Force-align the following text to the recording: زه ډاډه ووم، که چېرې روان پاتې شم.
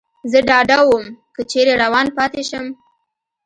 زه 0.31 0.39
ډاډه 0.47 0.77
ووم، 0.83 1.05
که 1.35 1.41
چېرې 1.51 1.73
روان 1.83 2.07
پاتې 2.17 2.41
شم. 2.49 2.65